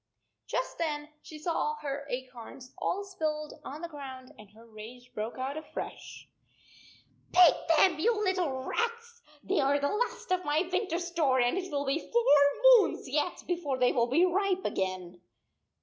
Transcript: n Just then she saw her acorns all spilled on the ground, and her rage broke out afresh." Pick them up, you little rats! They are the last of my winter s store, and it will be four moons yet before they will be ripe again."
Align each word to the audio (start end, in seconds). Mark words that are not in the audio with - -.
n 0.01 0.03
Just 0.47 0.79
then 0.79 1.09
she 1.21 1.37
saw 1.37 1.75
her 1.75 2.07
acorns 2.09 2.73
all 2.79 3.03
spilled 3.03 3.53
on 3.63 3.81
the 3.83 3.87
ground, 3.87 4.33
and 4.39 4.49
her 4.49 4.65
rage 4.65 5.11
broke 5.13 5.37
out 5.37 5.57
afresh." 5.57 6.27
Pick 7.31 7.53
them 7.77 7.93
up, 7.93 7.99
you 7.99 8.19
little 8.23 8.63
rats! 8.63 9.21
They 9.43 9.59
are 9.59 9.77
the 9.79 9.89
last 9.89 10.31
of 10.31 10.43
my 10.43 10.67
winter 10.71 10.95
s 10.95 11.09
store, 11.09 11.39
and 11.39 11.55
it 11.55 11.71
will 11.71 11.85
be 11.85 11.99
four 11.99 12.79
moons 12.87 13.07
yet 13.07 13.43
before 13.45 13.77
they 13.77 13.91
will 13.91 14.07
be 14.07 14.25
ripe 14.25 14.65
again." 14.65 15.21